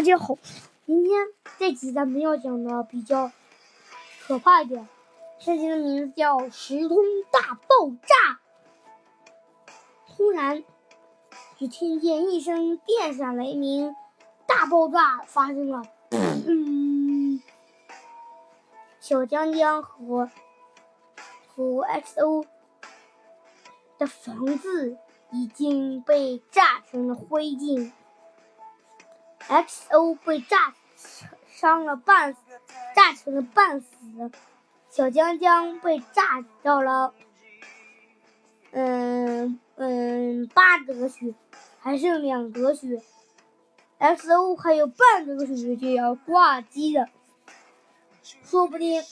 [0.00, 0.38] 大家好，
[0.86, 1.26] 今天
[1.58, 3.30] 这集咱们要讲的比较
[4.26, 4.88] 可怕一点，
[5.38, 6.96] 这集的名字叫《时空
[7.30, 8.40] 大爆炸》。
[10.16, 10.64] 突然，
[11.58, 13.94] 只听见一声电闪雷鸣，
[14.46, 15.82] 大爆炸发生了。
[16.12, 17.42] 嗯，
[19.00, 20.30] 小江江和
[21.46, 22.46] 和 XO
[23.98, 24.96] 的房子
[25.30, 27.92] 已经被炸成了灰烬。
[29.50, 30.74] XO 被炸
[31.48, 32.38] 伤了半死，
[32.94, 33.88] 炸成了半死。
[34.88, 37.12] 小江江被炸到了，
[38.70, 41.34] 嗯嗯，八格血，
[41.80, 43.02] 还剩两格血。
[43.98, 47.08] XO 还有半格血就要挂机了，
[48.44, 49.02] 说不定，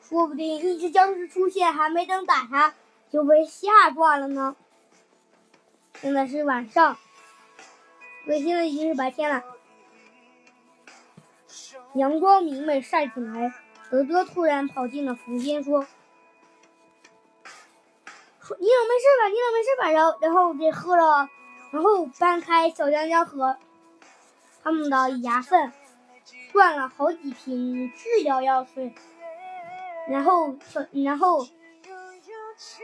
[0.00, 2.74] 说不定一只僵尸出现，还没等打他
[3.10, 4.54] 就被吓挂了呢。
[6.00, 6.96] 现在是晚上，
[8.24, 9.44] 对，现在已经是白天了。
[11.94, 13.52] 阳光明媚晒起来，
[13.90, 15.86] 德德突然跑进了房间，说
[18.40, 19.28] ：“说你老没事吧？
[19.28, 21.28] 你老没事吧？”然后，然后给喝了，
[21.70, 23.56] 然后搬开小江江和
[24.62, 25.72] 他们的牙缝，
[26.52, 28.92] 灌了好几瓶治疗药水，
[30.08, 30.56] 然后，
[30.92, 31.46] 然后，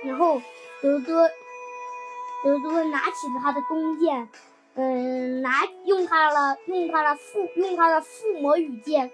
[0.05, 0.41] 然后
[0.81, 1.29] 德德
[2.45, 4.29] 德德拿起了他的弓箭。
[4.75, 9.11] 嗯，拿用它了，用它的附用它的附魔羽箭，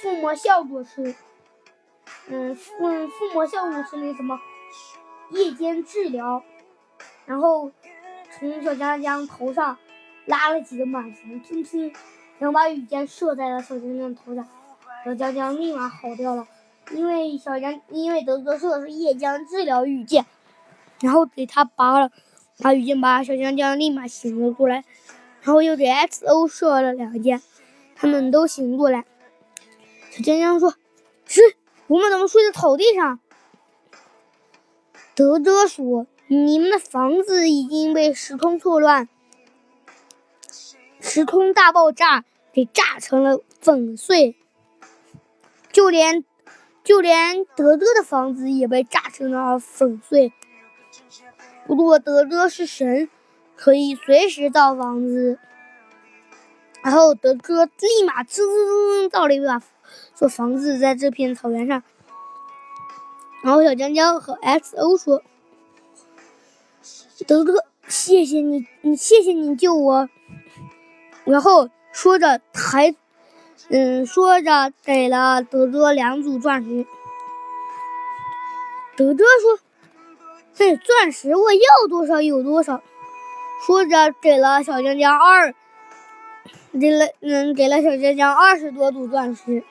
[0.00, 1.14] 附魔效果是，
[2.28, 2.72] 嗯，附
[3.08, 4.40] 附魔效果是那什么，
[5.30, 6.42] 夜间治疗，
[7.26, 7.72] 然后
[8.30, 9.76] 从小江江头上
[10.26, 11.92] 拉了几个满弦，砰砰，
[12.38, 14.48] 然后把羽箭射在了小江江头上，
[15.04, 16.46] 小江江立马好掉了，
[16.92, 20.24] 因为小江因为德哥射的是夜间治疗羽箭，
[21.00, 22.10] 然后给他拔了。
[22.62, 24.84] 把羽箭把，小江江立马醒了过来，
[25.42, 27.42] 然后又给 XO 射了两箭，
[27.96, 29.04] 他们都醒过来。
[30.10, 30.74] 小江江说
[31.26, 31.40] ：“是，
[31.88, 33.18] 我们怎么睡在草地上？”
[35.16, 39.08] 德德说：“你们的房子已经被时空错乱、
[41.00, 44.36] 时空大爆炸给炸成了粉碎，
[45.72, 46.24] 就连
[46.84, 50.32] 就连德德的房子也被炸成了粉碎。”
[51.66, 53.08] 不过德哥是神，
[53.56, 55.38] 可以随时造房子。
[56.82, 59.62] 然后德哥立马滋滋滋造了一把
[60.14, 61.82] 做房子在这片草原上。
[63.44, 65.22] 然后小江江和 XO 说
[67.26, 70.08] ：“德哥，谢谢你，你谢谢你救我。”
[71.24, 72.94] 然后说着还，
[73.68, 76.84] 嗯，说着给了德哥两组钻石。
[78.96, 79.58] 德哥说。
[80.54, 82.82] 这钻石我要多少有多少，
[83.66, 85.54] 说着给了小江江二，
[86.78, 89.64] 给了嗯给了小江江二十多组钻石。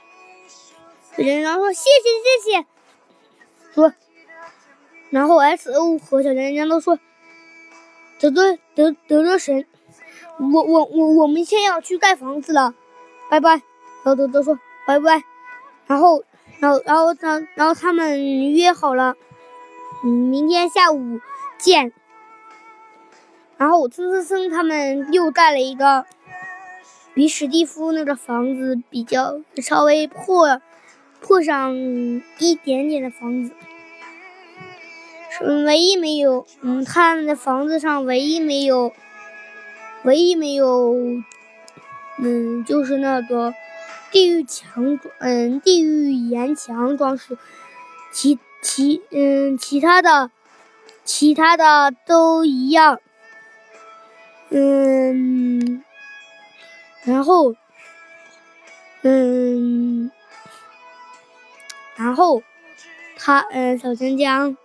[1.15, 2.65] 小江江说谢谢谢谢，
[3.73, 3.93] 说，
[5.11, 6.97] 然后 S O 和小江江都说，
[8.19, 9.67] 德德德德德神，
[10.39, 12.73] 我我我我们先要去盖房子了，
[13.29, 13.49] 拜拜。
[14.03, 15.21] 然后德德说拜拜，
[15.85, 16.23] 然后
[16.59, 19.15] 然后然后然然后他们约好了。
[20.03, 21.19] 嗯，明天下午
[21.57, 21.93] 见。
[23.57, 26.05] 然后我蹭蹭蹭，他们又盖了一个
[27.13, 30.59] 比史蒂夫那个房子比较稍微破
[31.19, 31.75] 破上
[32.39, 33.53] 一点点的房子，
[35.67, 38.91] 唯一没有，嗯，他们的房子上唯一没有，
[40.03, 40.95] 唯一没有，
[42.17, 43.53] 嗯，就是那个
[44.09, 47.37] 地狱墙，嗯，地狱岩墙装饰，
[48.11, 48.39] 其。
[48.61, 50.31] 其嗯，其他的，
[51.03, 52.99] 其他的都一样，
[54.49, 55.83] 嗯，
[57.03, 57.55] 然后，
[59.01, 60.11] 嗯，
[61.95, 62.43] 然后
[63.17, 64.55] 他嗯，小江江，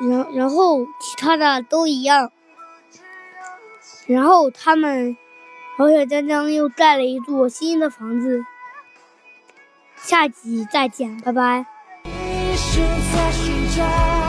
[0.00, 2.32] 然然后其他的都一样，
[4.06, 5.16] 然后他们，
[5.76, 8.42] 然后小江江又盖了一座新的房子，
[9.96, 11.66] 下集再见，拜拜。
[12.74, 12.82] 正
[13.12, 14.24] 在寻找。